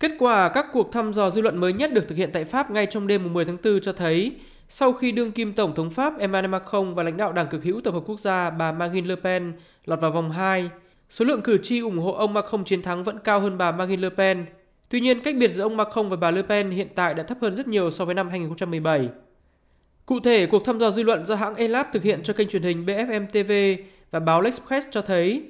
[0.00, 2.70] Kết quả các cuộc thăm dò dư luận mới nhất được thực hiện tại Pháp
[2.70, 4.32] ngay trong đêm 10 tháng 4 cho thấy
[4.68, 7.80] sau khi đương kim Tổng thống Pháp Emmanuel Macron và lãnh đạo Đảng cực hữu
[7.80, 9.52] Tập hợp Quốc gia bà Marine Le Pen
[9.84, 10.70] lọt vào vòng 2,
[11.10, 14.02] số lượng cử tri ủng hộ ông Macron chiến thắng vẫn cao hơn bà Marine
[14.02, 14.46] Le Pen.
[14.88, 17.38] Tuy nhiên, cách biệt giữa ông Macron và bà Le Pen hiện tại đã thấp
[17.40, 19.08] hơn rất nhiều so với năm 2017.
[20.06, 22.62] Cụ thể, cuộc thăm dò dư luận do hãng Elab thực hiện cho kênh truyền
[22.62, 25.42] hình BFM TV và báo L'Express cho thấy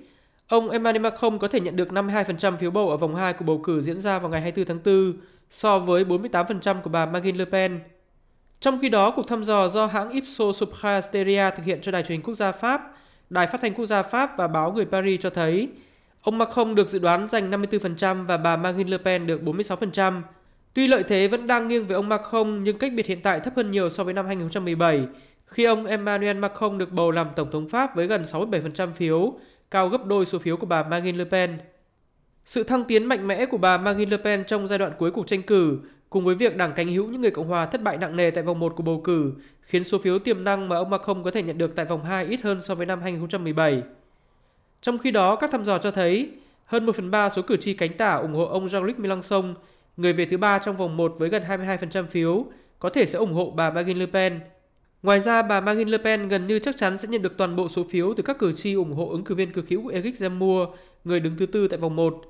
[0.50, 3.60] ông Emmanuel Macron có thể nhận được 52% phiếu bầu ở vòng 2 của bầu
[3.64, 5.20] cử diễn ra vào ngày 24 tháng 4
[5.50, 7.80] so với 48% của bà Marine Le Pen.
[8.60, 12.10] Trong khi đó, cuộc thăm dò do hãng Ipsos Soprasteria thực hiện cho Đài truyền
[12.10, 12.96] hình quốc gia Pháp,
[13.30, 15.68] Đài phát thanh quốc gia Pháp và báo Người Paris cho thấy
[16.22, 20.22] ông Macron được dự đoán giành 54% và bà Marine Le Pen được 46%.
[20.74, 23.52] Tuy lợi thế vẫn đang nghiêng về ông Macron nhưng cách biệt hiện tại thấp
[23.56, 25.06] hơn nhiều so với năm 2017
[25.46, 29.34] khi ông Emmanuel Macron được bầu làm Tổng thống Pháp với gần 67% phiếu,
[29.70, 31.58] cao gấp đôi số phiếu của bà Marine Le Pen.
[32.44, 35.26] Sự thăng tiến mạnh mẽ của bà Marine Le Pen trong giai đoạn cuối cuộc
[35.26, 35.78] tranh cử
[36.10, 38.44] cùng với việc đảng cánh hữu những người Cộng hòa thất bại nặng nề tại
[38.44, 41.42] vòng 1 của bầu cử khiến số phiếu tiềm năng mà ông Macron có thể
[41.42, 43.82] nhận được tại vòng 2 ít hơn so với năm 2017.
[44.80, 46.30] Trong khi đó, các thăm dò cho thấy
[46.64, 49.54] hơn 1 phần 3 số cử tri cánh tả ủng hộ ông Jean-Luc Mélenchon,
[49.96, 52.44] người về thứ ba trong vòng 1 với gần 22% phiếu,
[52.78, 54.40] có thể sẽ ủng hộ bà Marine Le Pen.
[55.02, 57.68] Ngoài ra, bà Marine Le Pen gần như chắc chắn sẽ nhận được toàn bộ
[57.68, 60.66] số phiếu từ các cử tri ủng hộ ứng cử viên cực hữu Eric Zemmour,
[61.04, 62.22] người đứng thứ tư tại vòng 1.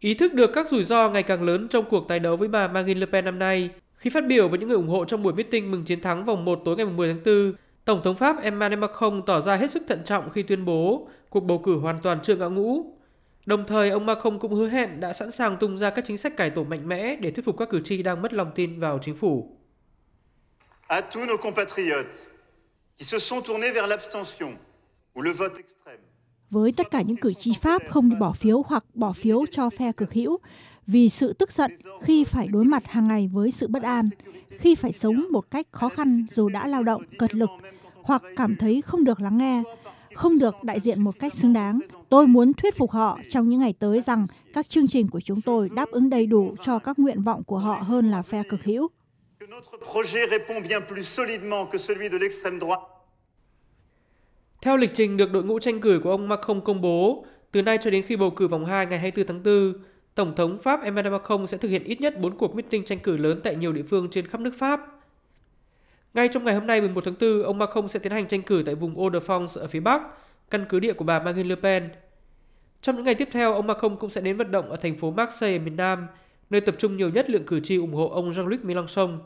[0.00, 2.68] Ý thức được các rủi ro ngày càng lớn trong cuộc tái đấu với bà
[2.68, 5.32] Marine Le Pen năm nay, khi phát biểu với những người ủng hộ trong buổi
[5.32, 7.52] meeting mừng chiến thắng vòng 1 tối ngày 10 tháng 4,
[7.84, 11.40] Tổng thống Pháp Emmanuel Macron tỏ ra hết sức thận trọng khi tuyên bố cuộc
[11.40, 12.84] bầu cử hoàn toàn chưa ngã ngũ.
[13.46, 16.36] Đồng thời, ông Macron cũng hứa hẹn đã sẵn sàng tung ra các chính sách
[16.36, 18.98] cải tổ mạnh mẽ để thuyết phục các cử tri đang mất lòng tin vào
[19.02, 19.57] chính phủ.
[20.88, 22.28] À tous nos compatriotes
[22.96, 24.52] qui se sont tournés vers l'abstention
[25.14, 26.00] ou le vote extrême
[26.50, 29.70] với tất cả những cử tri Pháp không đi bỏ phiếu hoặc bỏ phiếu cho
[29.70, 30.38] phe cực hữu
[30.86, 34.08] vì sự tức giận khi phải đối mặt hàng ngày với sự bất an,
[34.50, 37.50] khi phải sống một cách khó khăn dù đã lao động cật lực
[38.02, 39.62] hoặc cảm thấy không được lắng nghe,
[40.14, 41.80] không được đại diện một cách xứng đáng.
[42.08, 45.40] Tôi muốn thuyết phục họ trong những ngày tới rằng các chương trình của chúng
[45.40, 48.64] tôi đáp ứng đầy đủ cho các nguyện vọng của họ hơn là phe cực
[48.64, 48.88] hữu.
[54.62, 57.78] Theo lịch trình được đội ngũ tranh cử của ông Macron công bố, từ nay
[57.80, 59.82] cho đến khi bầu cử vòng 2 ngày 24 tháng 4,
[60.14, 63.16] Tổng thống Pháp Emmanuel Macron sẽ thực hiện ít nhất 4 cuộc meeting tranh cử
[63.16, 64.80] lớn tại nhiều địa phương trên khắp nước Pháp.
[66.14, 68.62] Ngay trong ngày hôm nay 11 tháng 4, ông Macron sẽ tiến hành tranh cử
[68.66, 70.02] tại vùng Hauts-de-France ở phía Bắc,
[70.50, 71.90] căn cứ địa của bà Marine Le Pen.
[72.82, 75.10] Trong những ngày tiếp theo, ông Macron cũng sẽ đến vận động ở thành phố
[75.10, 76.06] Marseille miền Nam,
[76.50, 79.18] nơi tập trung nhiều nhất lượng cử tri ủng hộ ông Jean-Luc Mélenchon.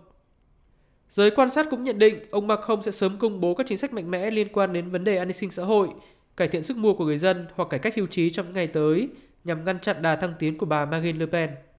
[1.13, 3.93] Giới quan sát cũng nhận định ông Macron sẽ sớm công bố các chính sách
[3.93, 5.89] mạnh mẽ liên quan đến vấn đề an ninh sinh xã hội,
[6.37, 8.67] cải thiện sức mua của người dân hoặc cải cách hưu trí trong những ngày
[8.67, 9.09] tới
[9.45, 11.51] nhằm ngăn chặn đà thăng tiến của bà Marine Le Pen.